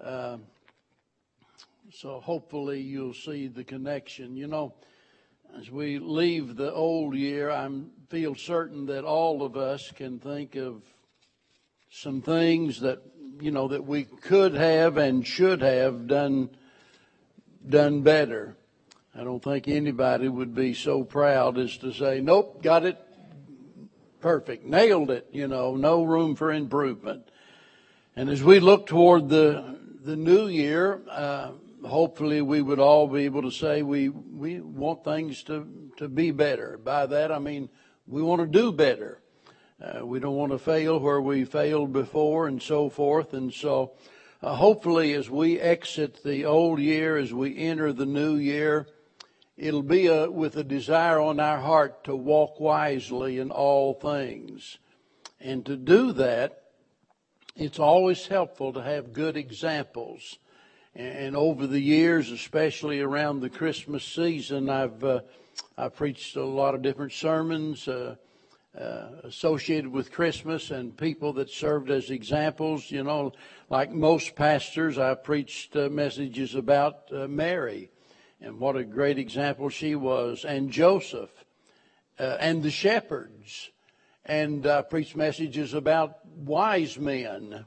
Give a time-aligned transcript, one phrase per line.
[0.00, 0.38] Uh,
[1.92, 4.36] so hopefully you'll see the connection.
[4.36, 4.74] You know,
[5.58, 7.68] as we leave the old year, I
[8.08, 10.82] feel certain that all of us can think of
[11.90, 13.02] some things that
[13.40, 16.50] you know that we could have and should have done
[17.68, 18.56] done better.
[19.14, 22.98] I don't think anybody would be so proud as to say, "Nope, got it
[24.20, 27.28] perfect, nailed it." You know, no room for improvement.
[28.16, 31.52] And as we look toward the the new year, uh,
[31.84, 35.66] hopefully we would all be able to say we we want things to
[35.96, 36.78] to be better.
[36.82, 37.68] By that I mean
[38.06, 39.20] we want to do better.
[39.80, 43.32] Uh, we don't want to fail where we failed before and so forth.
[43.32, 43.94] And so,
[44.40, 48.86] uh, hopefully, as we exit the old year, as we enter the new year,
[49.56, 54.78] it'll be a, with a desire on our heart to walk wisely in all things.
[55.40, 56.61] And to do that,
[57.56, 60.38] it's always helpful to have good examples.
[60.94, 65.20] And over the years, especially around the Christmas season, I've uh,
[65.76, 68.16] I preached a lot of different sermons uh,
[68.78, 72.90] uh, associated with Christmas and people that served as examples.
[72.90, 73.32] You know,
[73.70, 77.90] like most pastors, I preached uh, messages about uh, Mary
[78.40, 81.30] and what a great example she was, and Joseph
[82.18, 83.70] uh, and the shepherds,
[84.24, 87.66] and I preached messages about wise men.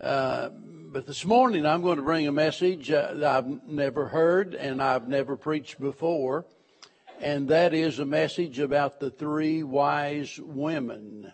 [0.00, 4.54] Uh, but this morning I'm going to bring a message uh, that I've never heard
[4.54, 6.46] and I've never preached before,
[7.20, 11.32] and that is a message about the three wise women.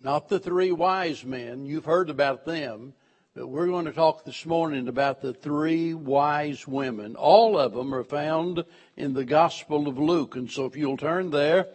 [0.00, 2.92] Not the three wise men, you've heard about them,
[3.34, 7.16] but we're going to talk this morning about the three wise women.
[7.16, 8.64] All of them are found
[8.96, 11.68] in the Gospel of Luke, and so if you'll turn there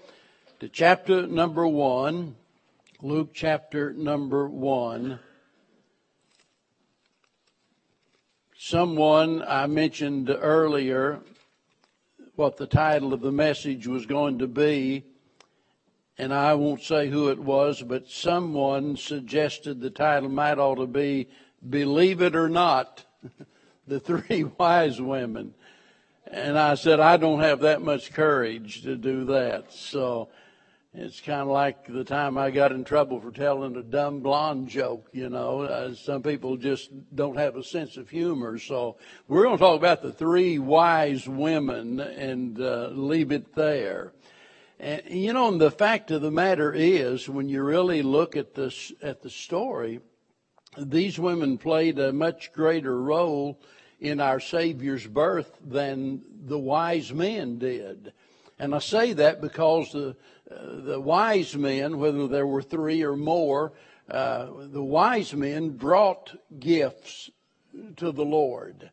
[0.60, 2.36] to chapter number one,
[3.02, 5.20] Luke chapter number one.
[8.58, 11.22] Someone I mentioned earlier
[12.36, 15.06] what the title of the message was going to be,
[16.18, 20.88] and I won't say who it was, but someone suggested the title might ought to
[20.88, 21.30] be
[21.69, 23.06] Believe It or Not,
[23.88, 25.53] the Three Wise Women.
[26.28, 29.72] And I said, I don't have that much courage to do that.
[29.72, 30.28] So
[30.91, 34.69] it's kind of like the time I got in trouble for telling a dumb blonde
[34.69, 35.61] joke, you know.
[35.61, 38.57] Uh, some people just don't have a sense of humor.
[38.57, 44.13] So we're going to talk about the three wise women and uh, leave it there.
[44.79, 48.56] And you know, and the fact of the matter is, when you really look at
[48.56, 50.00] this at the story,
[50.75, 53.61] these women played a much greater role
[54.00, 58.13] in our Savior's birth than the wise men did.
[58.59, 60.17] And I say that because the
[60.50, 63.74] the wise men, whether there were three or more,
[64.10, 67.30] uh, the wise men brought gifts
[67.98, 68.90] to the Lord.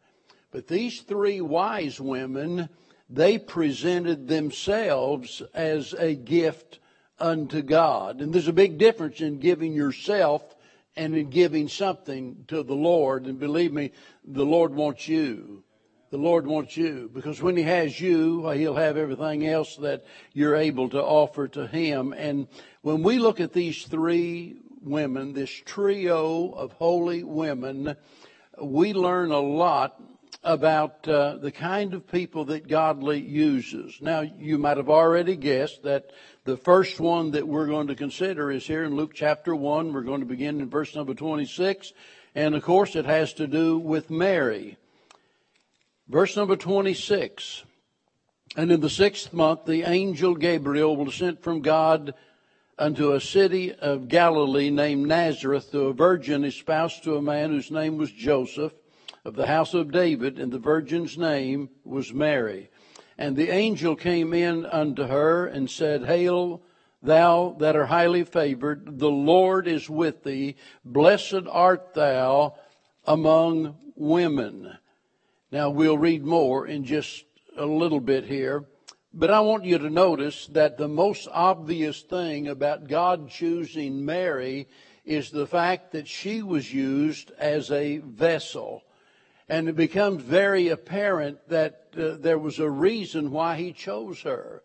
[0.50, 2.68] But these three wise women,
[3.08, 6.78] they presented themselves as a gift
[7.18, 8.20] unto God.
[8.20, 10.54] And there's a big difference in giving yourself
[10.96, 13.26] and in giving something to the Lord.
[13.26, 13.92] And believe me,
[14.24, 15.62] the Lord wants you.
[16.10, 20.56] The Lord wants you because when He has you, He'll have everything else that you're
[20.56, 22.12] able to offer to Him.
[22.12, 22.46] And
[22.82, 27.96] when we look at these three women, this trio of holy women,
[28.60, 30.00] we learn a lot
[30.44, 33.98] about uh, the kind of people that Godly uses.
[34.00, 36.10] Now, you might have already guessed that
[36.44, 39.92] the first one that we're going to consider is here in Luke chapter 1.
[39.92, 41.92] We're going to begin in verse number 26.
[42.36, 44.76] And of course, it has to do with Mary.
[46.08, 47.64] Verse number 26.
[48.56, 52.14] And in the sixth month, the angel Gabriel was sent from God
[52.78, 57.72] unto a city of Galilee named Nazareth to a virgin espoused to a man whose
[57.72, 58.72] name was Joseph
[59.24, 62.70] of the house of David, and the virgin's name was Mary.
[63.18, 66.62] And the angel came in unto her and said, Hail,
[67.02, 70.54] thou that art highly favored, the Lord is with thee.
[70.84, 72.54] Blessed art thou
[73.04, 74.78] among women.
[75.52, 77.24] Now, we'll read more in just
[77.56, 78.64] a little bit here,
[79.14, 84.66] but I want you to notice that the most obvious thing about God choosing Mary
[85.04, 88.82] is the fact that she was used as a vessel.
[89.48, 94.64] And it becomes very apparent that uh, there was a reason why he chose her.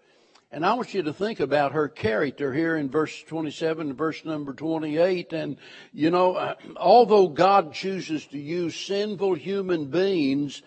[0.54, 4.26] And I want you to think about her character here in verse 27 and verse
[4.26, 5.32] number 28.
[5.32, 5.56] And,
[5.94, 10.62] you know, uh, although God chooses to use sinful human beings,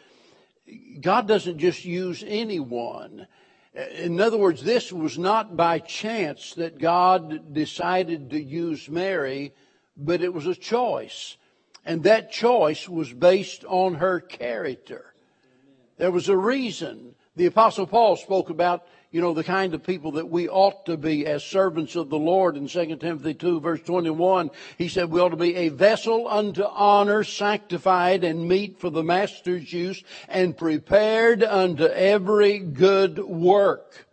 [1.02, 3.26] God doesn't just use anyone.
[3.74, 9.52] In other words, this was not by chance that God decided to use Mary,
[9.98, 11.36] but it was a choice.
[11.84, 15.12] And that choice was based on her character.
[15.98, 17.14] There was a reason.
[17.36, 20.96] The apostle Paul spoke about, you know, the kind of people that we ought to
[20.96, 24.50] be as servants of the Lord in 2 Timothy 2 verse 21.
[24.76, 29.04] He said we ought to be a vessel unto honor, sanctified and meet for the
[29.04, 34.08] master's use and prepared unto every good work.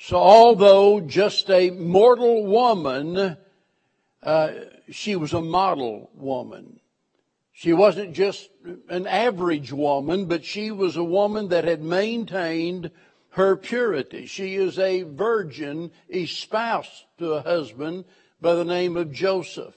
[0.00, 3.36] So although just a mortal woman,
[4.20, 4.50] uh,
[4.90, 6.80] she was a model woman.
[7.52, 8.50] She wasn't just
[8.88, 12.90] an average woman, but she was a woman that had maintained
[13.36, 14.24] her purity.
[14.24, 18.06] She is a virgin espoused to a husband
[18.40, 19.74] by the name of Joseph.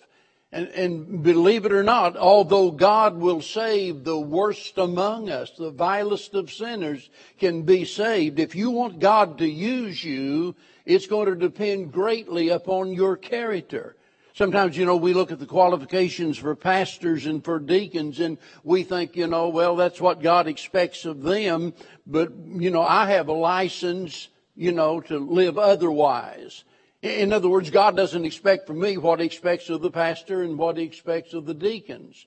[0.51, 5.71] And, and, believe it or not, although God will save the worst among us, the
[5.71, 7.07] vilest of sinners
[7.37, 8.39] can be saved.
[8.39, 10.55] If you want God to use you,
[10.85, 13.97] it's going to depend greatly upon your character.
[14.39, 18.83] Sometimes, you know, we look at the qualifications for pastors and for deacons and we
[18.83, 21.73] think, you know, well, that's what God expects of them.
[22.07, 26.63] But, you know, I have a license, you know, to live otherwise.
[27.01, 30.57] In other words, God doesn't expect from me what he expects of the pastor and
[30.57, 32.25] what he expects of the deacons.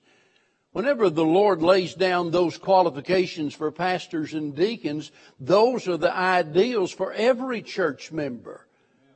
[0.71, 6.91] Whenever the Lord lays down those qualifications for pastors and deacons, those are the ideals
[6.91, 8.67] for every church member.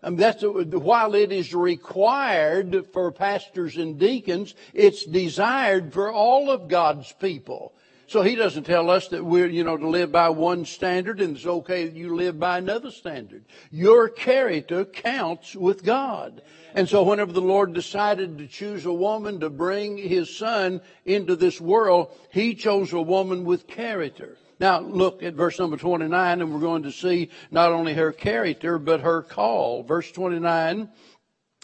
[0.04, 6.68] Mean, that's while it is required for pastors and deacons, it's desired for all of
[6.68, 7.74] God's people.
[8.08, 11.36] So he doesn't tell us that we're, you know, to live by one standard and
[11.36, 13.44] it's okay that you live by another standard.
[13.70, 16.42] Your character counts with God.
[16.74, 21.36] And so whenever the Lord decided to choose a woman to bring his son into
[21.36, 24.38] this world, he chose a woman with character.
[24.60, 28.80] Now look at verse number 29 and we're going to see not only her character,
[28.80, 29.84] but her call.
[29.84, 30.90] Verse 29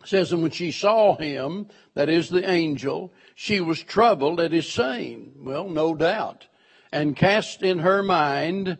[0.05, 4.69] says, and when she saw him, that is the angel, she was troubled at his
[4.71, 5.33] saying.
[5.37, 6.47] Well, no doubt.
[6.91, 8.77] And cast in her mind,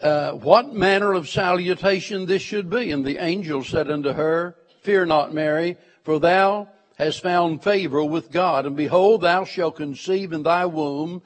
[0.00, 2.90] uh, what manner of salutation this should be.
[2.90, 8.30] And the angel said unto her, Fear not, Mary, for thou hast found favor with
[8.30, 8.64] God.
[8.64, 11.22] And behold, thou shalt conceive in thy womb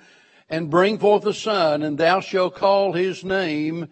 [0.52, 3.88] and bring forth a son, and thou shalt call his name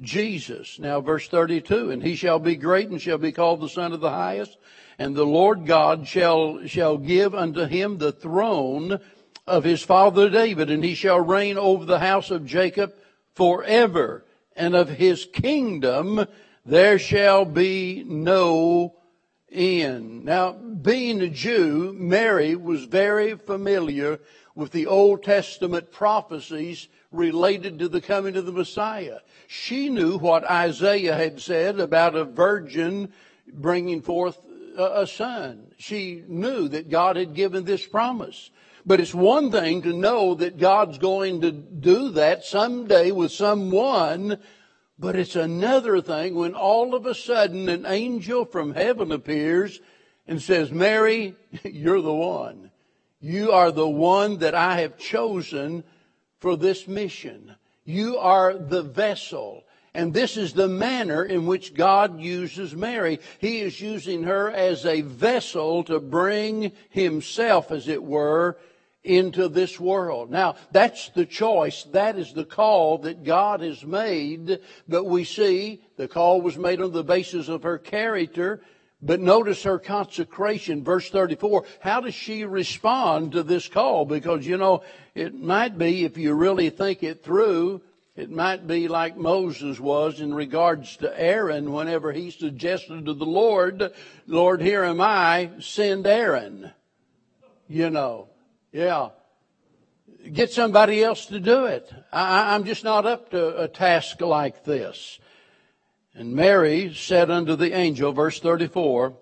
[0.00, 0.78] Jesus.
[0.78, 4.00] Now, verse 32, and he shall be great and shall be called the Son of
[4.00, 4.56] the Highest,
[4.96, 9.00] and the Lord God shall, shall give unto him the throne
[9.44, 12.94] of his father David, and he shall reign over the house of Jacob
[13.34, 14.24] forever,
[14.54, 16.26] and of his kingdom
[16.64, 18.94] there shall be no
[19.50, 20.24] end.
[20.24, 24.20] Now, being a Jew, Mary was very familiar
[24.54, 29.18] with the Old Testament prophecies related to the coming of the Messiah.
[29.46, 33.12] She knew what Isaiah had said about a virgin
[33.52, 34.38] bringing forth
[34.76, 35.72] a son.
[35.78, 38.50] She knew that God had given this promise.
[38.86, 44.38] But it's one thing to know that God's going to do that someday with someone,
[44.98, 49.80] but it's another thing when all of a sudden an angel from heaven appears
[50.26, 51.34] and says, Mary,
[51.64, 52.70] you're the one.
[53.24, 55.82] You are the one that I have chosen
[56.40, 57.54] for this mission.
[57.86, 59.64] You are the vessel.
[59.94, 63.20] And this is the manner in which God uses Mary.
[63.38, 68.58] He is using her as a vessel to bring himself, as it were,
[69.02, 70.30] into this world.
[70.30, 71.84] Now, that's the choice.
[71.92, 74.58] That is the call that God has made.
[74.86, 78.60] But we see the call was made on the basis of her character
[79.04, 81.64] but notice her consecration, verse 34.
[81.80, 84.06] How does she respond to this call?
[84.06, 84.82] Because, you know,
[85.14, 87.82] it might be, if you really think it through,
[88.16, 93.26] it might be like Moses was in regards to Aaron whenever he suggested to the
[93.26, 93.92] Lord,
[94.26, 96.70] Lord, here am I, send Aaron.
[97.68, 98.28] You know,
[98.72, 99.10] yeah.
[100.32, 101.92] Get somebody else to do it.
[102.10, 105.18] I, I'm just not up to a task like this.
[106.16, 109.16] And Mary said unto the angel, verse 34,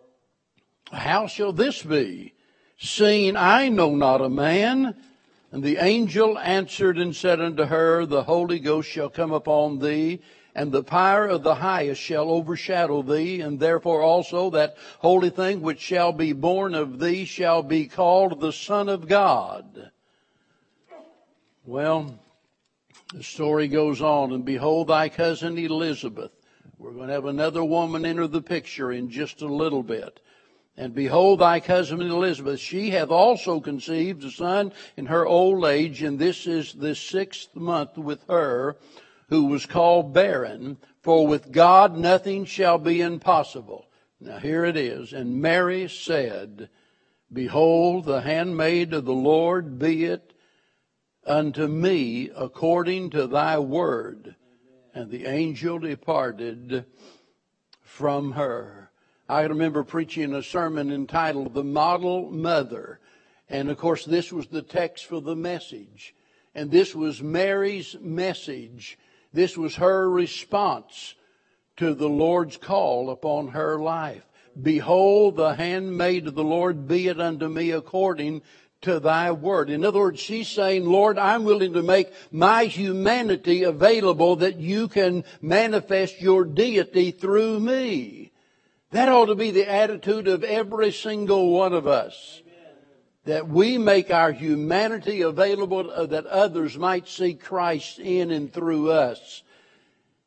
[0.93, 2.35] How shall this be,
[2.77, 4.95] seeing I know not a man?
[5.51, 10.21] And the angel answered and said unto her, The Holy Ghost shall come upon thee,
[10.55, 15.63] and the power of the highest shall overshadow thee, and therefore also that holy thing
[15.63, 19.91] which shall be born of thee shall be called the Son of God.
[21.65, 22.19] Well,
[23.15, 26.33] the story goes on, and behold, thy cousin Elizabeth
[26.78, 30.21] we're going to have another woman enter the picture in just a little bit.
[30.76, 36.02] And behold, thy cousin Elizabeth, she hath also conceived a son in her old age,
[36.02, 38.76] and this is the sixth month with her,
[39.28, 40.78] who was called barren.
[41.02, 43.87] For with God nothing shall be impossible.
[44.21, 45.12] Now here it is.
[45.12, 46.69] And Mary said,
[47.33, 50.33] Behold, the handmaid of the Lord, be it
[51.26, 54.37] unto me according to thy word.
[54.95, 56.85] And the angel departed
[57.81, 58.91] from her.
[59.29, 63.01] I remember preaching a sermon entitled The Model Mother.
[63.49, 66.15] And of course, this was the text for the message.
[66.55, 68.99] And this was Mary's message.
[69.33, 71.15] This was her response
[71.79, 74.27] to the Lord's call upon her life.
[74.61, 78.43] Behold, the handmaid of the Lord, be it unto me according
[78.83, 79.71] to thy word.
[79.71, 84.89] In other words, she's saying, Lord, I'm willing to make my humanity available that you
[84.89, 88.33] can manifest your deity through me.
[88.91, 92.43] That ought to be the attitude of every single one of us.
[93.25, 98.91] That we make our humanity available uh, that others might see Christ in and through
[98.91, 99.43] us.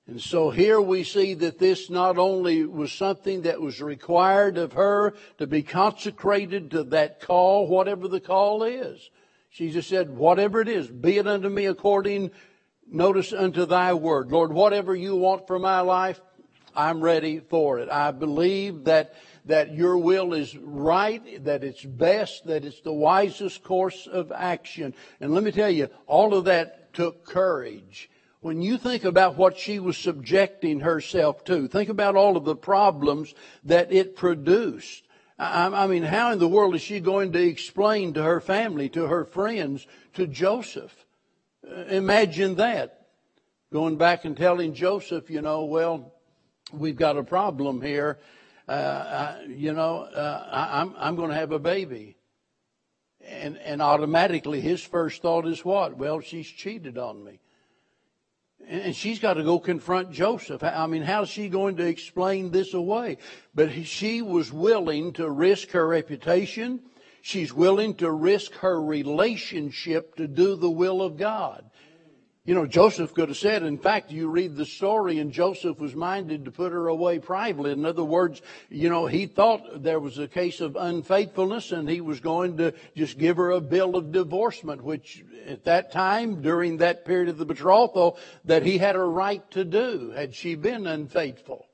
[0.07, 4.74] And so here we see that this not only was something that was required of
[4.74, 9.09] her to be consecrated to that call, whatever the call is.
[9.50, 12.31] She just said, whatever it is, be it unto me according,
[12.88, 14.31] notice unto thy word.
[14.31, 16.21] Lord, whatever you want for my life,
[16.75, 17.89] I'm ready for it.
[17.89, 23.63] I believe that, that your will is right, that it's best, that it's the wisest
[23.63, 24.93] course of action.
[25.19, 28.09] And let me tell you, all of that took courage
[28.45, 32.55] when you think about what she was subjecting herself to, think about all of the
[32.55, 33.33] problems
[33.63, 35.03] that it produced.
[35.39, 39.07] I, mean, how in the world is she going to explain to her family, to
[39.07, 41.07] her friends, to Joseph?
[41.67, 43.07] Uh, imagine that.
[43.73, 46.13] Going back and telling Joseph, you know, well,
[46.71, 48.19] we've got a problem here.
[48.69, 52.15] Uh, I, you know, uh, I, I'm, I'm going to have a baby.
[53.25, 55.97] And, and automatically his first thought is what?
[55.97, 57.39] Well, she's cheated on me.
[58.67, 60.63] And she's got to go confront Joseph.
[60.63, 63.17] I mean, how's she going to explain this away?
[63.53, 66.81] But she was willing to risk her reputation.
[67.22, 71.69] She's willing to risk her relationship to do the will of God.
[72.45, 75.95] You know, Joseph could have said, in fact, you read the story and Joseph was
[75.95, 77.71] minded to put her away privately.
[77.71, 82.01] In other words, you know, he thought there was a case of unfaithfulness and he
[82.01, 86.77] was going to just give her a bill of divorcement, which at that time, during
[86.77, 90.85] that period of the betrothal, that he had a right to do had she been
[90.85, 91.65] unfaithful.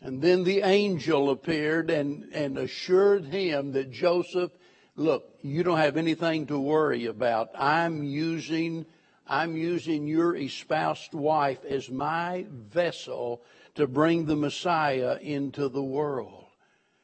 [0.00, 4.52] And then the angel appeared and, and assured him that Joseph,
[4.96, 7.50] look, you don't have anything to worry about.
[7.54, 8.86] I'm using
[9.28, 13.42] I'm using your espoused wife as my vessel
[13.74, 16.46] to bring the Messiah into the world.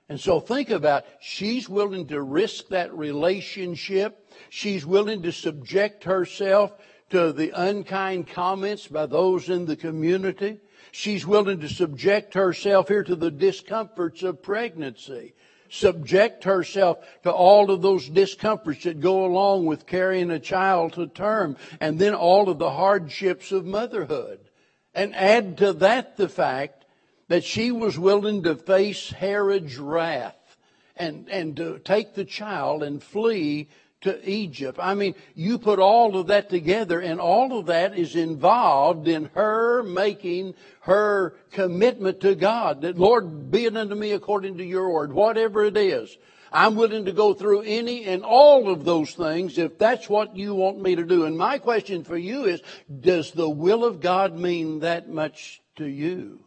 [0.09, 4.31] And so think about, she's willing to risk that relationship.
[4.51, 6.73] She's willing to subject herself
[7.11, 10.61] to the unkind comments by those in the community.
[10.93, 15.35] She's willing to subject herself here to the discomforts of pregnancy
[15.75, 21.07] subject herself to all of those discomforts that go along with carrying a child to
[21.09, 24.39] term and then all of the hardships of motherhood.
[24.95, 26.85] And add to that the fact
[27.29, 30.57] that she was willing to face Herod's wrath
[30.97, 33.69] and, and to take the child and flee
[34.05, 34.79] to Egypt.
[34.81, 39.27] I mean, you put all of that together and all of that is involved in
[39.35, 42.83] her making her commitment to God.
[42.83, 46.17] That Lord, be it unto me according to your word, whatever it is.
[46.53, 50.55] I'm willing to go through any and all of those things if that's what you
[50.55, 51.25] want me to do.
[51.25, 52.63] And my question for you is,
[53.01, 56.45] does the will of God mean that much to you?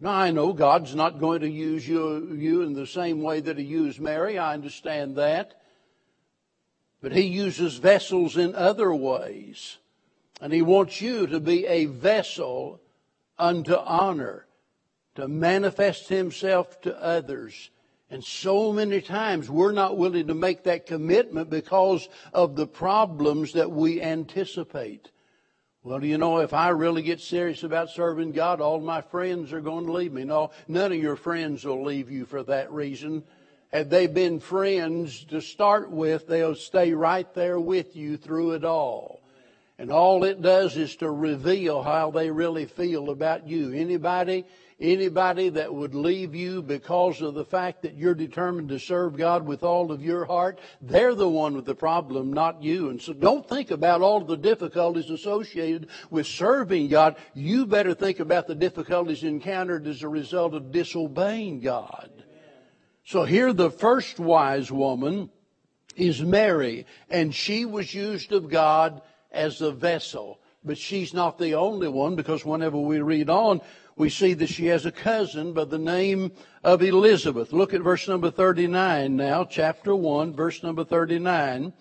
[0.00, 3.56] Now, I know God's not going to use you, you in the same way that
[3.56, 4.38] He used Mary.
[4.38, 5.54] I understand that.
[7.00, 9.78] But He uses vessels in other ways.
[10.40, 12.80] And He wants you to be a vessel
[13.38, 14.46] unto honor,
[15.14, 17.70] to manifest Himself to others.
[18.10, 23.54] And so many times we're not willing to make that commitment because of the problems
[23.54, 25.10] that we anticipate.
[25.88, 29.62] Well, you know, if I really get serious about serving God, all my friends are
[29.62, 30.22] going to leave me.
[30.22, 33.22] No, none of your friends will leave you for that reason.
[33.72, 38.66] Had they been friends to start with, they'll stay right there with you through it
[38.66, 39.22] all.
[39.78, 43.72] And all it does is to reveal how they really feel about you.
[43.72, 44.44] Anybody
[44.80, 49.44] Anybody that would leave you because of the fact that you're determined to serve God
[49.44, 52.88] with all of your heart, they're the one with the problem, not you.
[52.88, 57.16] And so don't think about all the difficulties associated with serving God.
[57.34, 62.10] You better think about the difficulties encountered as a result of disobeying God.
[63.04, 65.30] So here the first wise woman
[65.96, 70.38] is Mary, and she was used of God as a vessel.
[70.64, 73.60] But she's not the only one because whenever we read on,
[73.98, 77.52] we see that she has a cousin by the name of Elizabeth.
[77.52, 81.72] Look at verse number 39 now, chapter 1, verse number 39.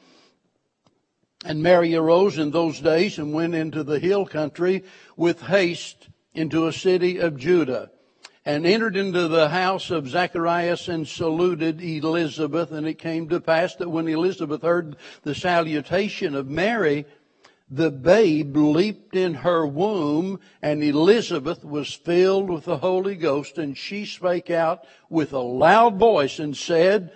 [1.45, 4.83] And Mary arose in those days and went into the hill country
[5.15, 7.91] with haste into a city of Judah
[8.43, 12.71] and entered into the house of Zacharias and saluted Elizabeth.
[12.71, 17.05] And it came to pass that when Elizabeth heard the salutation of Mary,
[17.69, 23.77] the babe leaped in her womb, and Elizabeth was filled with the Holy Ghost, and
[23.77, 27.11] she spake out with a loud voice and said,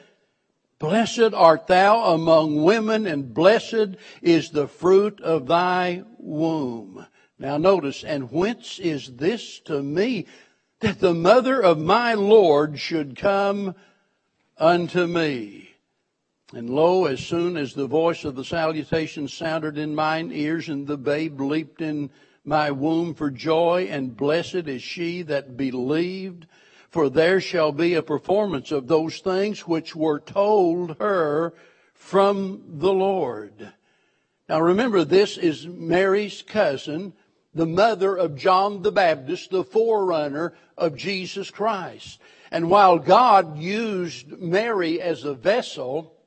[0.78, 7.06] Blessed art thou among women, and blessed is the fruit of thy womb.
[7.40, 10.26] Now notice, and whence is this to me
[10.80, 13.76] that the mother of my Lord should come
[14.58, 15.71] unto me?
[16.54, 20.86] And lo, as soon as the voice of the salutation sounded in mine ears, and
[20.86, 22.10] the babe leaped in
[22.44, 26.48] my womb for joy, and blessed is she that believed,
[26.90, 31.54] for there shall be a performance of those things which were told her
[31.94, 33.72] from the Lord.
[34.50, 37.14] Now remember, this is Mary's cousin,
[37.54, 42.20] the mother of John the Baptist, the forerunner of Jesus Christ.
[42.52, 46.18] And while God used Mary as a vessel,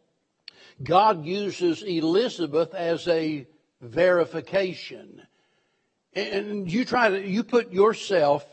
[0.83, 3.47] God uses Elizabeth as a
[3.81, 5.23] verification.
[6.14, 8.47] And you try to, you put yourself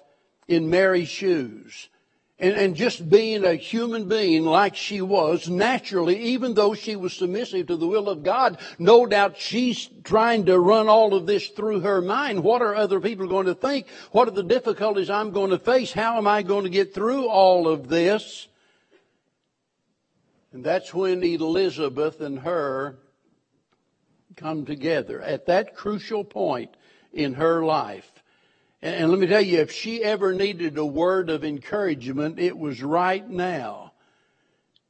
[0.47, 1.89] in Mary's shoes.
[2.39, 7.13] And, and, just being a human being like she was, naturally, even though she was
[7.13, 11.49] submissive to the will of God, no doubt she's trying to run all of this
[11.49, 12.43] through her mind.
[12.43, 13.85] What are other people going to think?
[14.11, 15.91] What are the difficulties I'm going to face?
[15.91, 18.47] How am I going to get through all of this?
[20.53, 22.98] And that's when Elizabeth and her
[24.36, 26.75] come together at that crucial point
[27.13, 28.12] in her life.
[28.81, 32.81] And let me tell you, if she ever needed a word of encouragement, it was
[32.81, 33.93] right now.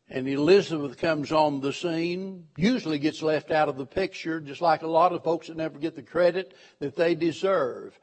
[0.09, 4.81] And Elizabeth comes on the scene, usually gets left out of the picture, just like
[4.81, 7.97] a lot of folks that never get the credit that they deserve.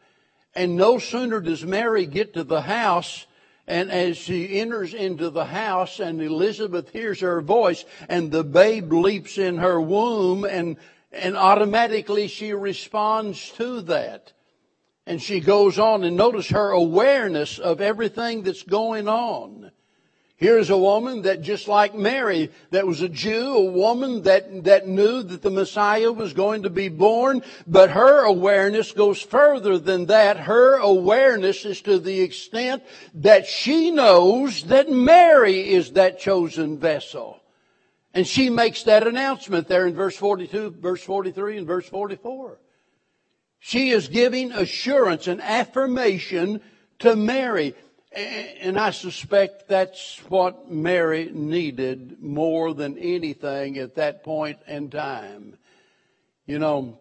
[0.54, 3.26] And no sooner does Mary get to the house
[3.68, 8.90] and as she enters into the house and Elizabeth hears her voice and the babe
[8.90, 10.78] leaps in her womb and,
[11.12, 14.32] and automatically she responds to that.
[15.06, 19.70] And she goes on and notice her awareness of everything that's going on.
[20.38, 24.86] Here's a woman that just like Mary, that was a Jew, a woman that, that
[24.86, 30.06] knew that the Messiah was going to be born, but her awareness goes further than
[30.06, 30.36] that.
[30.36, 37.40] Her awareness is to the extent that she knows that Mary is that chosen vessel.
[38.14, 42.60] And she makes that announcement there in verse 42, verse 43, and verse 44.
[43.58, 46.60] She is giving assurance and affirmation
[47.00, 47.74] to Mary.
[48.18, 55.56] And I suspect that's what Mary needed more than anything at that point in time.
[56.44, 56.98] You know,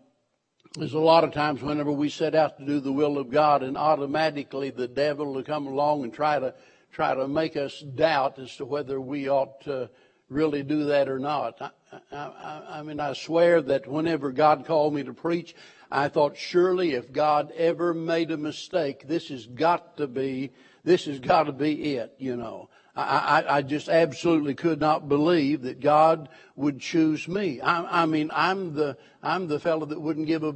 [0.75, 3.63] there's a lot of times whenever we set out to do the will of God
[3.63, 6.53] and automatically the devil will come along and try to
[6.91, 9.89] try to make us doubt as to whether we ought to
[10.29, 11.59] really do that or not.
[11.61, 15.55] I, I, I mean, I swear that whenever God called me to preach,
[15.91, 20.51] I thought surely if God ever made a mistake, this has got to be
[20.87, 22.69] this has got to be it, you know.
[22.95, 23.01] I,
[23.45, 27.59] I, I, just absolutely could not believe that God would choose me.
[27.59, 30.55] I, I mean, I'm the, I'm the fellow that wouldn't give a,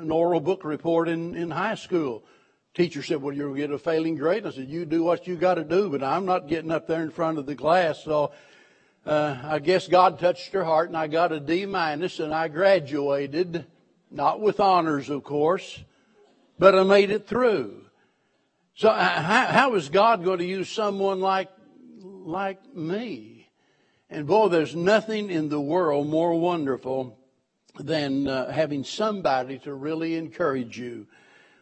[0.00, 2.24] an oral book report in, in high school.
[2.72, 4.46] Teacher said, well, you'll get a failing grade.
[4.46, 7.02] I said, you do what you got to do, but I'm not getting up there
[7.02, 8.02] in front of the class.
[8.02, 8.32] So,
[9.04, 12.48] uh, I guess God touched her heart and I got a D minus and I
[12.48, 13.66] graduated,
[14.10, 15.84] not with honors, of course,
[16.58, 17.82] but I made it through.
[18.74, 21.50] So uh, how, how is God going to use someone like,
[22.02, 23.50] like me?
[24.08, 27.18] And boy, there's nothing in the world more wonderful
[27.78, 31.06] than uh, having somebody to really encourage you.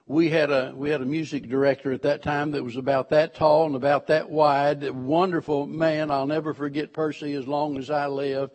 [0.06, 3.36] We had a we had a music director at that time that was about that
[3.36, 4.82] tall and about that wide.
[4.82, 6.10] A wonderful man.
[6.10, 8.50] I'll never forget Percy as long as I live,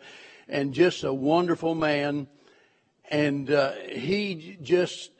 [0.48, 2.26] and just a wonderful man
[3.08, 5.12] and uh, he just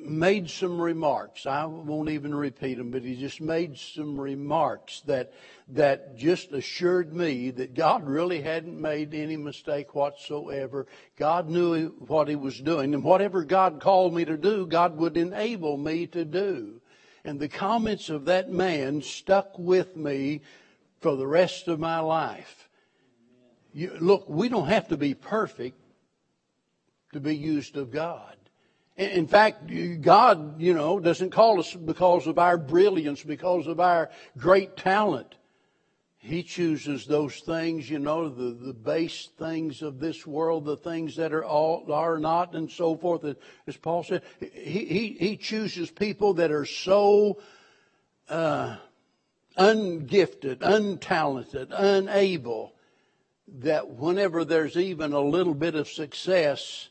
[0.00, 1.44] made some remarks.
[1.44, 5.32] I won't even repeat them, but he just made some remarks that
[5.68, 10.86] that just assured me that God really hadn't made any mistake whatsoever.
[11.16, 15.16] God knew what He was doing, and whatever God called me to do, God would
[15.16, 16.80] enable me to do.
[17.24, 20.42] And the comments of that man stuck with me
[21.00, 22.68] for the rest of my life.
[23.72, 25.78] You, look, we don't have to be perfect
[27.12, 28.36] to be used of God.
[28.96, 29.70] In fact,
[30.02, 35.34] God, you know, doesn't call us because of our brilliance, because of our great talent.
[36.18, 41.16] He chooses those things, you know, the, the base things of this world, the things
[41.16, 43.24] that are all are not, and so forth.
[43.66, 47.40] As Paul said, he he, he chooses people that are so
[48.28, 48.76] uh,
[49.58, 52.74] ungifted, untalented, unable
[53.48, 56.88] that whenever there's even a little bit of success,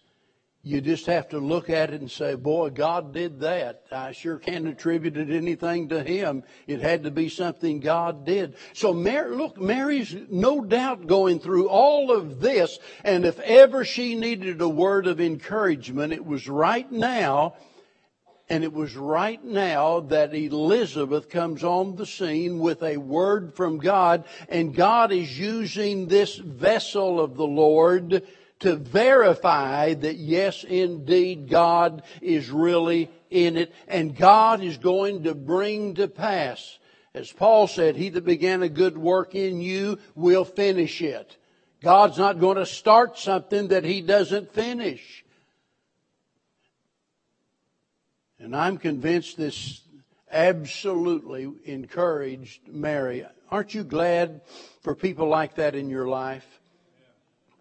[0.63, 3.83] you just have to look at it and say, boy, God did that.
[3.91, 6.43] I sure can't attribute it anything to him.
[6.67, 8.55] It had to be something God did.
[8.73, 12.77] So Mary, look, Mary's no doubt going through all of this.
[13.03, 17.55] And if ever she needed a word of encouragement, it was right now.
[18.47, 23.79] And it was right now that Elizabeth comes on the scene with a word from
[23.79, 24.25] God.
[24.47, 28.27] And God is using this vessel of the Lord
[28.61, 35.35] to verify that yes, indeed, God is really in it and God is going to
[35.35, 36.79] bring to pass.
[37.13, 41.37] As Paul said, he that began a good work in you will finish it.
[41.81, 45.25] God's not going to start something that he doesn't finish.
[48.39, 49.81] And I'm convinced this
[50.31, 53.25] absolutely encouraged Mary.
[53.49, 54.41] Aren't you glad
[54.81, 56.60] for people like that in your life?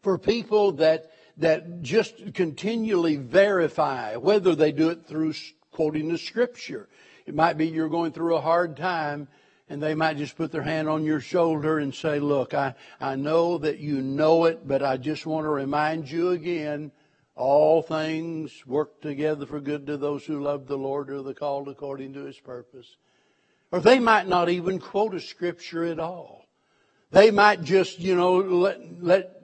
[0.03, 5.33] For people that that just continually verify whether they do it through
[5.71, 6.89] quoting the scripture.
[7.27, 9.29] It might be you're going through a hard time
[9.69, 13.15] and they might just put their hand on your shoulder and say, look, I, I
[13.15, 16.91] know that you know it, but I just want to remind you again,
[17.37, 21.69] all things work together for good to those who love the Lord or the called
[21.69, 22.97] according to his purpose.
[23.71, 26.45] Or they might not even quote a scripture at all.
[27.13, 29.40] They might just, you know, let, let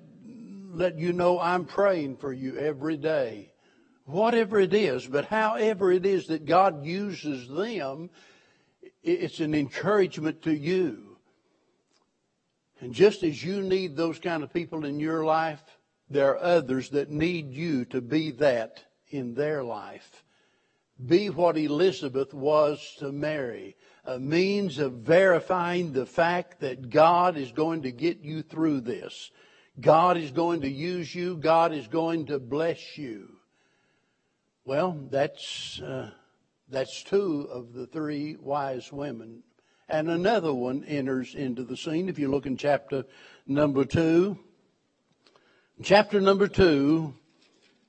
[0.77, 3.53] let you know I'm praying for you every day.
[4.05, 8.11] Whatever it is, but however it is that God uses them,
[9.03, 11.17] it's an encouragement to you.
[12.81, 15.62] And just as you need those kind of people in your life,
[16.09, 20.25] there are others that need you to be that in their life.
[21.05, 27.53] Be what Elizabeth was to Mary, a means of verifying the fact that God is
[27.53, 29.31] going to get you through this.
[29.81, 31.37] God is going to use you.
[31.37, 33.37] God is going to bless you.
[34.65, 36.11] Well, that's, uh,
[36.69, 39.43] that's two of the three wise women.
[39.89, 42.09] And another one enters into the scene.
[42.09, 43.05] If you look in chapter
[43.47, 44.39] number two,
[45.83, 47.15] chapter number two,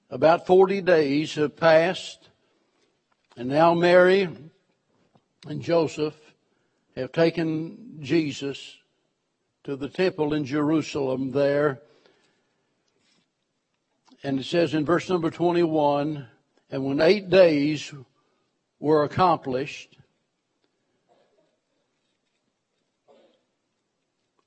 [0.09, 2.29] about 40 days have passed,
[3.35, 4.29] and now Mary
[5.47, 6.15] and Joseph
[6.95, 8.77] have taken Jesus
[9.67, 11.81] to the temple in Jerusalem there.
[14.23, 16.25] And it says in verse number 21
[16.71, 17.93] and when eight days
[18.79, 19.97] were accomplished,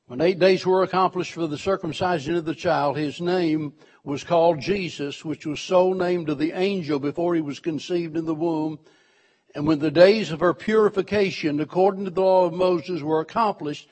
[0.07, 4.59] when eight days were accomplished for the circumcision of the child, his name was called
[4.59, 8.79] Jesus, which was so named of the angel before he was conceived in the womb.
[9.55, 13.87] And when the days of her purification, according to the law of Moses, were accomplished,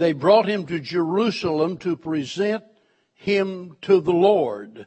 [0.00, 2.64] they brought him to Jerusalem to present
[3.12, 4.86] him to the Lord.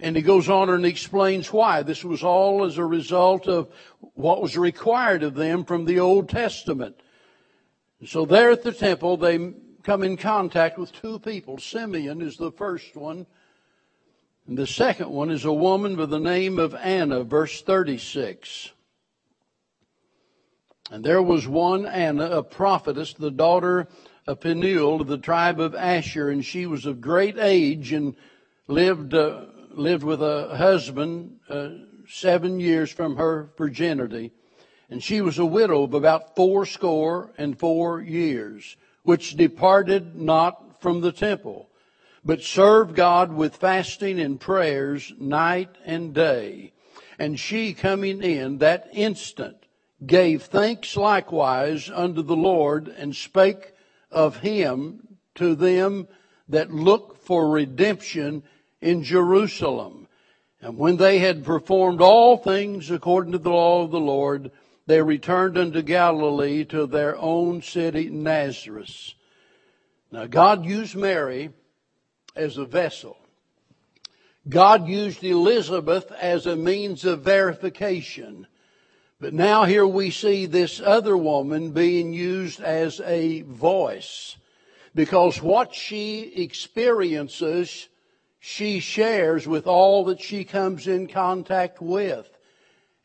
[0.00, 1.82] And he goes on and explains why.
[1.82, 3.68] This was all as a result of
[4.14, 6.98] what was required of them from the Old Testament.
[8.06, 11.58] So there at the temple, they come in contact with two people.
[11.58, 13.26] Simeon is the first one.
[14.46, 18.70] And the second one is a woman by the name of Anna, verse 36.
[20.90, 23.88] And there was one Anna, a prophetess, the daughter
[24.26, 28.16] of Phanuel of the tribe of Asher, and she was of great age and
[28.66, 31.68] lived uh, lived with a husband uh,
[32.08, 34.32] seven years from her virginity,
[34.90, 41.02] and she was a widow of about fourscore and four years, which departed not from
[41.02, 41.68] the temple,
[42.24, 46.72] but served God with fasting and prayers night and day.
[47.18, 49.56] And she coming in that instant
[50.04, 53.72] gave thanks likewise unto the Lord and spake
[54.10, 56.08] of him to them
[56.48, 58.42] that look for redemption
[58.80, 60.08] in Jerusalem.
[60.60, 64.50] And when they had performed all things according to the law of the Lord,
[64.86, 69.14] they returned unto Galilee to their own city, Nazareth.
[70.10, 71.50] Now, God used Mary
[72.34, 73.16] as a vessel.
[74.48, 78.46] God used Elizabeth as a means of verification.
[79.18, 84.36] But now here we see this other woman being used as a voice
[84.94, 87.88] because what she experiences,
[88.40, 92.28] she shares with all that she comes in contact with.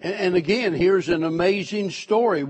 [0.02, 2.45] And, again, here's an amazing story.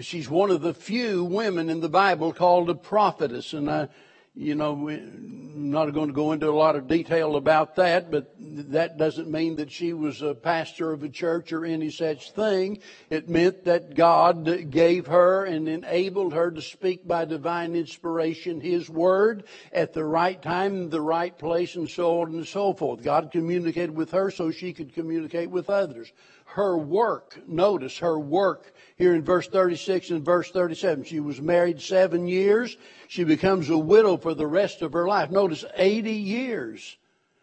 [0.00, 3.52] She's one of the few women in the Bible called a prophetess.
[3.52, 3.88] And I,
[4.34, 8.96] you know, not going to go into a lot of detail about that, but that
[8.96, 12.78] doesn't mean that she was a pastor of a church or any such thing.
[13.10, 18.88] It meant that God gave her and enabled her to speak by divine inspiration His
[18.88, 23.02] word at the right time, the right place, and so on and so forth.
[23.02, 26.12] God communicated with her so she could communicate with others
[26.44, 27.38] her work.
[27.46, 31.04] Notice her work here in verse 36 and verse 37.
[31.04, 32.76] She was married seven years.
[33.08, 35.30] She becomes a widow for the rest of her life.
[35.30, 36.98] Notice 80 years,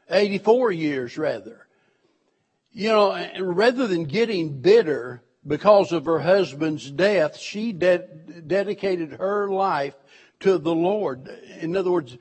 [0.08, 1.65] 84 years rather.
[2.72, 8.06] You know, rather than getting bitter because of her husband's death, she de-
[8.46, 9.96] dedicated her life
[10.41, 11.28] to the Lord.
[11.60, 12.20] In other words,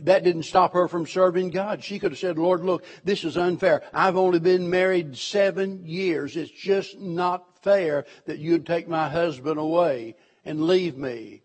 [0.00, 1.84] that didn't stop her from serving God.
[1.84, 3.82] She could have said, Lord, look, this is unfair.
[3.92, 6.36] I've only been married seven years.
[6.36, 11.42] It's just not fair that you'd take my husband away and leave me.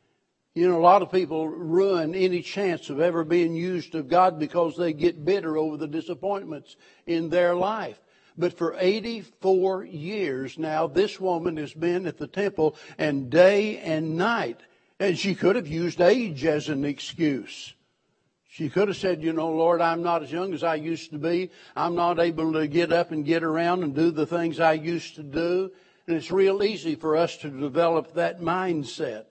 [0.53, 4.37] You know, a lot of people ruin any chance of ever being used of God
[4.37, 6.75] because they get bitter over the disappointments
[7.07, 7.99] in their life.
[8.37, 14.17] But for 84 years now, this woman has been at the temple and day and
[14.17, 14.59] night.
[14.99, 17.73] And she could have used age as an excuse.
[18.49, 21.17] She could have said, you know, Lord, I'm not as young as I used to
[21.17, 21.51] be.
[21.75, 25.15] I'm not able to get up and get around and do the things I used
[25.15, 25.71] to do.
[26.09, 29.25] And it's real easy for us to develop that mindset.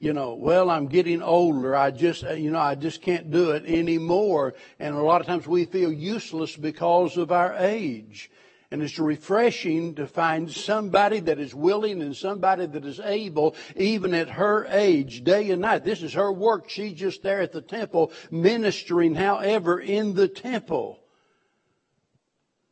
[0.00, 1.76] You know, well, I'm getting older.
[1.76, 4.54] I just, uh, you know, I just can't do it anymore.
[4.80, 8.28] And a lot of times we feel useless because of our age.
[8.72, 14.12] And it's refreshing to find somebody that is willing and somebody that is able, even
[14.12, 15.84] at her age, day and night.
[15.84, 16.68] This is her work.
[16.68, 20.98] She's just there at the temple, ministering, however, in the temple.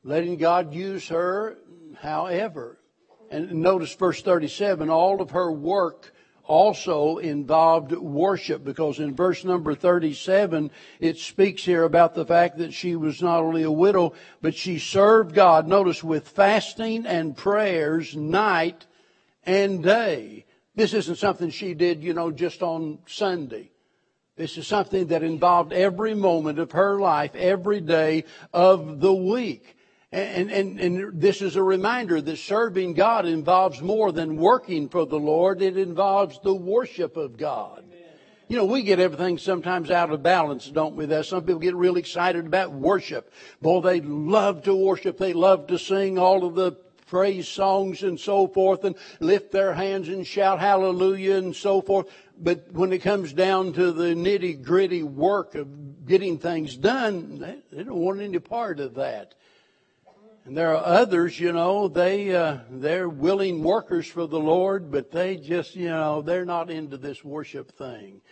[0.03, 1.57] Letting God use her,
[2.01, 2.78] however.
[3.31, 6.13] And notice verse 37, all of her work
[6.49, 12.73] also involved worship because in verse number 37 it speaks here about the fact that
[12.73, 18.17] she was not only a widow but she served God notice with fasting and prayers
[18.17, 18.87] night
[19.45, 20.47] and day.
[20.75, 23.71] This isn't something she did you know just on Sunday.
[24.35, 29.77] This is something that involved every moment of her life every day of the week
[30.11, 35.05] and, and, and this is a reminder that serving God involves more than working for
[35.05, 35.61] the Lord.
[35.61, 37.85] It involves the worship of God.
[38.49, 41.05] You know, we get everything sometimes out of balance, don't we?
[41.05, 43.31] That some people get really excited about worship.
[43.61, 45.19] Boy, they love to worship.
[45.19, 46.73] They love to sing all of the
[47.09, 52.07] praise songs and so forth and lift their hands and shout hallelujah and so forth.
[52.39, 57.83] But when it comes down to the nitty gritty work of getting things done, they
[57.83, 59.35] don't want any part of that.
[60.49, 65.11] And there are others, you know, they uh, they're willing workers for the Lord, but
[65.11, 68.23] they just, you know, they're not into this worship thing.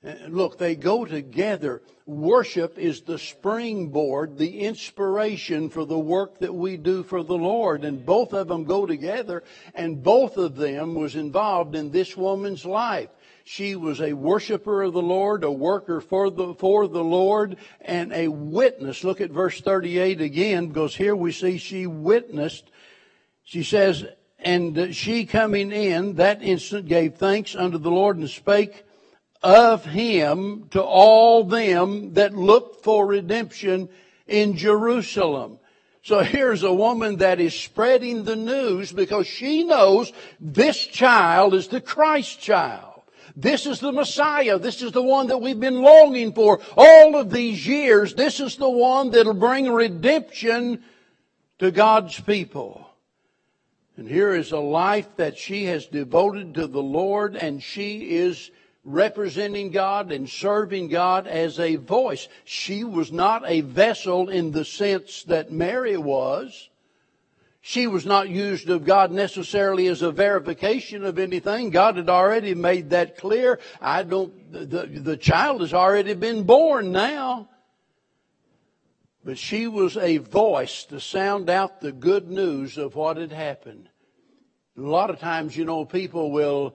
[0.00, 1.82] And look, they go together.
[2.06, 7.84] Worship is the springboard, the inspiration for the work that we do for the Lord.
[7.84, 9.42] And both of them go together,
[9.74, 13.10] and both of them was involved in this woman's life.
[13.50, 18.12] She was a worshiper of the Lord, a worker for the, for the Lord, and
[18.12, 19.02] a witness.
[19.02, 22.70] Look at verse 38 again, because here we see she witnessed.
[23.42, 24.04] She says,
[24.38, 28.84] and she coming in that instant gave thanks unto the Lord and spake
[29.42, 33.88] of him to all them that looked for redemption
[34.28, 35.58] in Jerusalem.
[36.04, 41.66] So here's a woman that is spreading the news because she knows this child is
[41.66, 42.89] the Christ child.
[43.40, 44.58] This is the Messiah.
[44.58, 48.14] This is the one that we've been longing for all of these years.
[48.14, 50.82] This is the one that'll bring redemption
[51.58, 52.86] to God's people.
[53.96, 58.50] And here is a life that she has devoted to the Lord and she is
[58.84, 62.28] representing God and serving God as a voice.
[62.44, 66.69] She was not a vessel in the sense that Mary was.
[67.62, 71.70] She was not used of God necessarily as a verification of anything.
[71.70, 73.58] God had already made that clear.
[73.80, 77.50] I don't, the, the child has already been born now.
[79.22, 83.90] But she was a voice to sound out the good news of what had happened.
[84.78, 86.74] A lot of times, you know, people will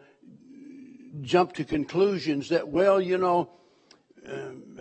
[1.21, 3.50] jump to conclusions that, well, you know,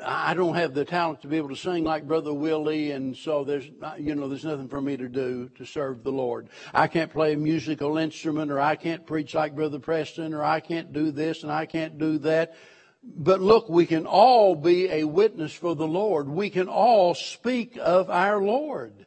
[0.05, 3.45] I don't have the talent to be able to sing like Brother Willie, and so
[3.45, 3.65] there's,
[3.99, 6.49] you know, there's nothing for me to do to serve the Lord.
[6.73, 10.61] I can't play a musical instrument, or I can't preach like Brother Preston, or I
[10.61, 12.55] can't do this and I can't do that.
[13.03, 16.29] But look, we can all be a witness for the Lord.
[16.29, 19.07] We can all speak of our Lord.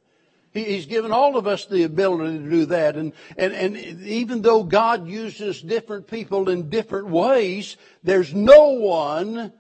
[0.52, 2.96] He's given all of us the ability to do that.
[2.96, 9.54] And, and, and even though God uses different people in different ways, there's no one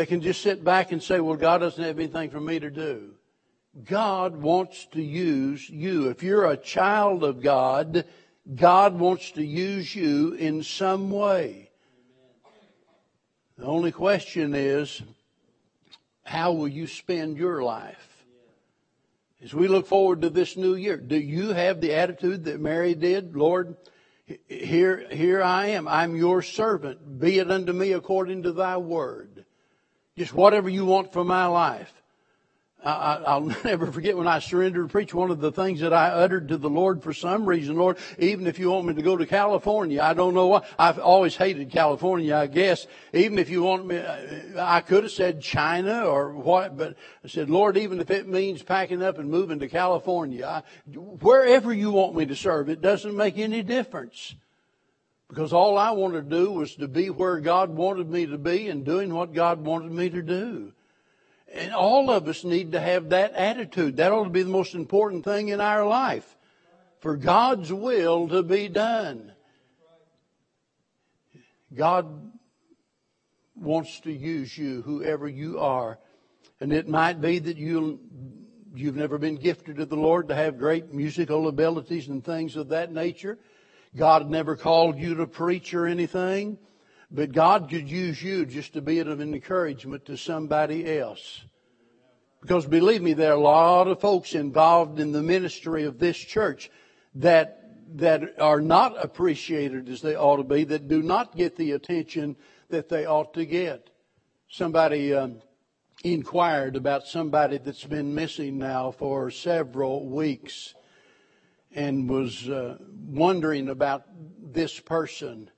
[0.00, 2.70] that can just sit back and say, well, God doesn't have anything for me to
[2.70, 3.10] do.
[3.84, 6.08] God wants to use you.
[6.08, 8.06] If you're a child of God,
[8.54, 11.68] God wants to use you in some way.
[13.58, 15.02] The only question is,
[16.24, 18.24] how will you spend your life?
[19.42, 22.94] As we look forward to this new year, do you have the attitude that Mary
[22.94, 23.36] did?
[23.36, 23.76] Lord,
[24.48, 25.86] here, here I am.
[25.86, 27.20] I'm your servant.
[27.20, 29.29] Be it unto me according to thy word.
[30.20, 31.90] Just whatever you want for my life.
[32.84, 36.10] I, will never forget when I surrendered to preach one of the things that I
[36.10, 39.16] uttered to the Lord for some reason, Lord, even if you want me to go
[39.16, 40.66] to California, I don't know why.
[40.78, 42.86] I've always hated California, I guess.
[43.14, 47.28] Even if you want me, uh, I could have said China or what, but I
[47.28, 50.62] said, Lord, even if it means packing up and moving to California, I,
[50.94, 54.34] wherever you want me to serve, it doesn't make any difference.
[55.30, 58.66] Because all I wanted to do was to be where God wanted me to be
[58.66, 60.72] and doing what God wanted me to do.
[61.54, 63.98] And all of us need to have that attitude.
[63.98, 66.36] That ought to be the most important thing in our life.
[66.98, 69.30] For God's will to be done.
[71.72, 72.32] God
[73.54, 76.00] wants to use you, whoever you are.
[76.60, 78.00] And it might be that you
[78.74, 82.68] you've never been gifted to the Lord to have great musical abilities and things of
[82.70, 83.38] that nature.
[83.96, 86.58] God never called you to preach or anything.
[87.10, 91.44] But God could use you just to be of encouragement to somebody else.
[92.40, 96.16] Because believe me, there are a lot of folks involved in the ministry of this
[96.16, 96.70] church
[97.16, 97.56] that
[97.96, 102.36] that are not appreciated as they ought to be, that do not get the attention
[102.68, 103.90] that they ought to get.
[104.48, 105.40] Somebody um,
[106.04, 110.74] inquired about somebody that's been missing now for several weeks
[111.74, 114.04] and was uh, wondering about
[114.52, 115.50] this person.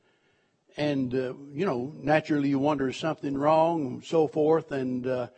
[0.77, 4.73] And uh, you know naturally you wonder is something wrong and so forth.
[4.73, 5.29] And uh,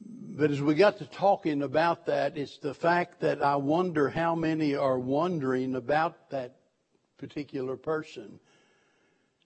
[0.00, 4.34] but as we got to talking about that it's the fact that i wonder how
[4.34, 6.56] many are wondering about that
[7.18, 8.38] particular person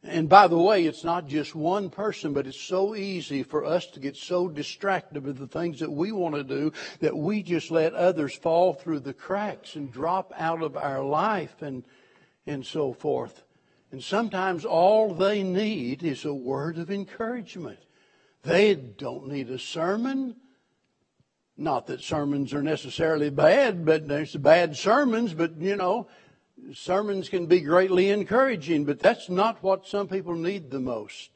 [0.04, 3.86] and by the way it's not just one person but it's so easy for us
[3.86, 7.70] to get so distracted with the things that we want to do that we just
[7.70, 11.84] let others fall through the cracks and drop out of our life and
[12.46, 13.44] and so forth
[13.92, 17.78] and sometimes all they need is a word of encouragement.
[18.42, 20.36] They don't need a sermon.
[21.58, 26.08] Not that sermons are necessarily bad, but there's bad sermons, but you know,
[26.74, 31.30] sermons can be greatly encouraging, but that's not what some people need the most.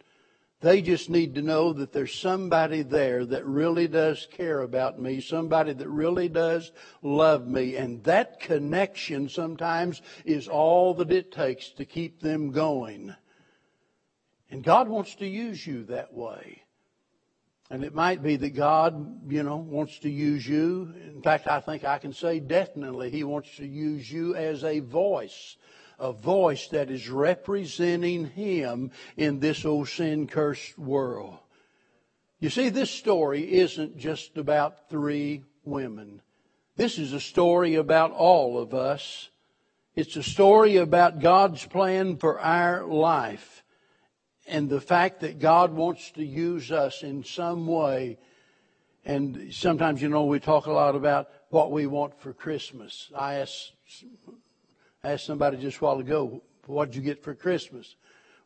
[0.60, 5.20] They just need to know that there's somebody there that really does care about me,
[5.20, 7.76] somebody that really does love me.
[7.76, 13.14] And that connection sometimes is all that it takes to keep them going.
[14.50, 16.62] And God wants to use you that way.
[17.70, 20.94] And it might be that God, you know, wants to use you.
[21.04, 24.80] In fact, I think I can say definitely He wants to use you as a
[24.80, 25.56] voice
[25.98, 31.38] a voice that is representing him in this old sin cursed world.
[32.38, 36.20] You see, this story isn't just about three women.
[36.76, 39.30] This is a story about all of us.
[39.94, 43.62] It's a story about God's plan for our life
[44.46, 48.18] and the fact that God wants to use us in some way.
[49.04, 53.10] And sometimes, you know, we talk a lot about what we want for Christmas.
[53.14, 53.72] I asked
[55.04, 57.94] asked somebody just a while ago, what'd you get for Christmas?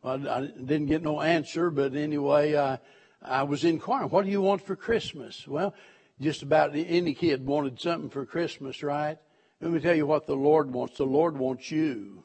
[0.03, 2.79] Well, I didn't get no answer, but anyway, I,
[3.21, 5.47] I was inquiring, what do you want for Christmas?
[5.47, 5.73] Well,
[6.19, 9.17] just about any kid wanted something for Christmas, right?
[9.59, 10.97] Let me tell you what the Lord wants.
[10.97, 12.23] The Lord wants you.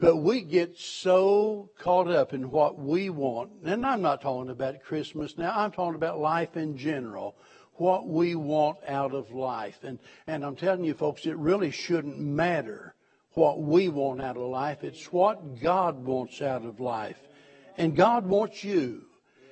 [0.00, 3.50] But we get so caught up in what we want.
[3.64, 5.52] And I'm not talking about Christmas now.
[5.54, 7.36] I'm talking about life in general.
[7.74, 9.78] What we want out of life.
[9.82, 12.94] And, and I'm telling you folks, it really shouldn't matter
[13.32, 14.84] what we want out of life.
[14.84, 17.18] It's what God wants out of life.
[17.76, 19.02] And God wants you.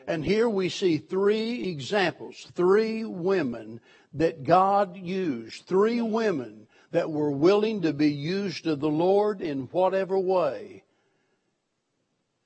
[0.06, 3.80] And here we see three examples, three women
[4.14, 9.68] that God used, three women that were willing to be used of the Lord in
[9.72, 10.84] whatever way.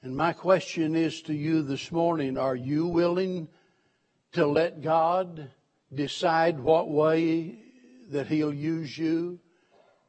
[0.03, 3.49] And my question is to you this morning, are you willing
[4.33, 5.51] to let God
[5.95, 7.59] decide what way
[8.11, 9.39] that He'll use you?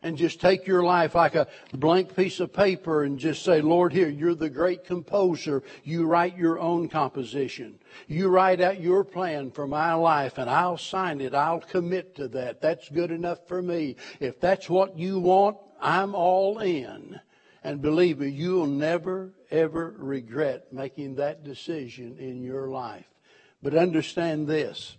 [0.04, 3.94] And just take your life like a blank piece of paper and just say, Lord,
[3.94, 5.64] here, you're the great composer.
[5.84, 7.80] You write your own composition.
[8.08, 11.34] You write out your plan for my life and I'll sign it.
[11.34, 12.62] I'll commit to that.
[12.62, 13.96] That's good enough for me.
[14.20, 17.20] If that's what you want, I'm all in.
[17.64, 23.06] And believe me, you'll never, ever regret making that decision in your life.
[23.62, 24.98] But understand this.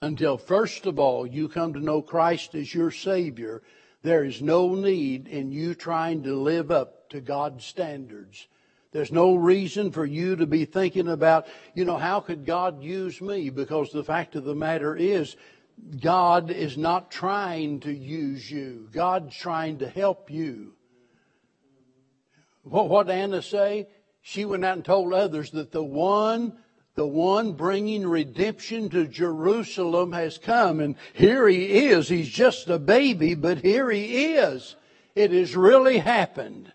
[0.00, 3.62] Until first of all you come to know Christ as your Savior,
[4.06, 8.46] there is no need in you trying to live up to God's standards.
[8.92, 13.20] There's no reason for you to be thinking about, you know, how could God use
[13.20, 13.50] me?
[13.50, 15.34] Because the fact of the matter is,
[16.00, 18.88] God is not trying to use you.
[18.92, 20.74] God's trying to help you.
[22.62, 23.88] What, what Anna say?
[24.22, 26.56] She went out and told others that the one
[26.96, 30.80] the one bringing redemption to Jerusalem has come.
[30.80, 32.08] And here he is.
[32.08, 34.76] He's just a baby, but here he is.
[35.14, 36.72] It has really happened.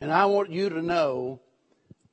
[0.00, 1.40] And I want you to know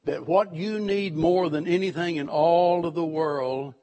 [0.03, 3.73] that what you need more than anything in all of the world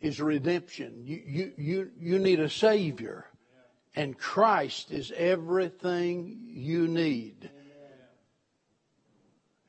[0.00, 1.02] is redemption.
[1.04, 3.26] You, you, you, you need a Savior.
[3.96, 7.50] And Christ is everything you need.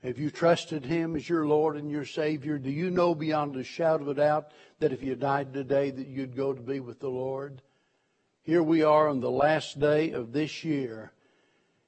[0.04, 2.58] Have you trusted Him as your Lord and your Savior?
[2.58, 6.08] Do you know beyond a shadow of a doubt that if you died today that
[6.08, 7.62] you'd go to be with the Lord?
[8.44, 11.12] Here we are on the last day of this year.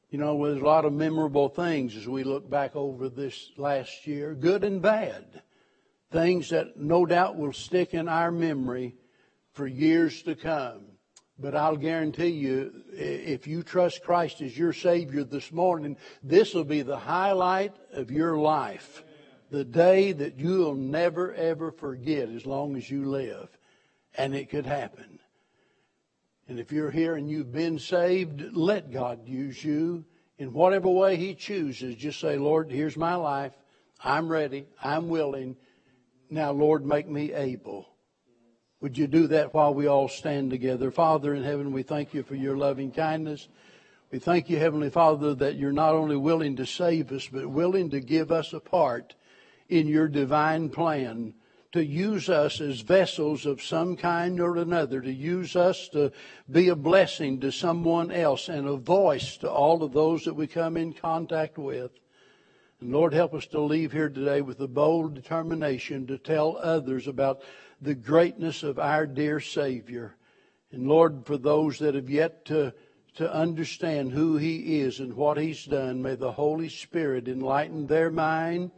[0.10, 4.06] You know, there's a lot of memorable things as we look back over this last
[4.06, 5.42] year, good and bad.
[6.12, 8.96] Things that no doubt will stick in our memory
[9.54, 10.82] for years to come.
[11.42, 16.64] But I'll guarantee you, if you trust Christ as your Savior this morning, this will
[16.64, 19.04] be the highlight of your life.
[19.50, 23.50] The day that you'll never ever forget as long as you live.
[24.16, 25.20] And it could happen.
[26.48, 30.06] And if you're here and you've been saved, let God use you
[30.38, 31.96] in whatever way He chooses.
[31.96, 33.54] Just say, Lord, here's my life.
[34.04, 34.68] I'm ready.
[34.84, 35.56] I'm willing.
[36.30, 37.88] Now, Lord, make me able.
[38.82, 40.90] Would you do that while we all stand together?
[40.90, 43.48] Father in heaven, we thank you for your loving kindness.
[44.12, 47.92] We thank you, Heavenly Father, that you're not only willing to save us, but willing
[47.92, 49.14] to give us a part
[49.70, 51.36] in your divine plan,
[51.74, 56.12] to use us as vessels of some kind or another, to use us to
[56.50, 60.48] be a blessing to someone else and a voice to all of those that we
[60.48, 61.92] come in contact with.
[62.82, 67.08] And Lord, help us to leave here today with a bold determination to tell others
[67.08, 67.44] about
[67.82, 70.16] the greatness of our dear Savior.
[70.72, 72.74] And Lord, for those that have yet to,
[73.16, 78.12] to understand who He is and what He's done, may the Holy Spirit enlighten their
[78.12, 78.72] mind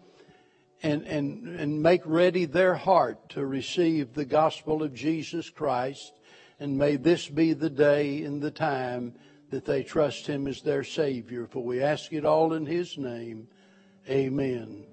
[0.81, 6.13] and, and, and make ready their heart to receive the gospel of Jesus Christ.
[6.59, 9.15] And may this be the day and the time
[9.49, 11.45] that they trust Him as their Savior.
[11.45, 13.47] For we ask it all in His name.
[14.09, 14.85] Amen.